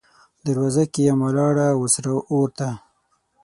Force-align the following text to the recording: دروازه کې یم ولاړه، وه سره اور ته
دروازه 0.45 0.83
کې 0.91 1.01
یم 1.07 1.19
ولاړه، 1.27 1.67
وه 1.79 1.87
سره 1.95 2.09
اور 2.33 2.49
ته 2.57 2.69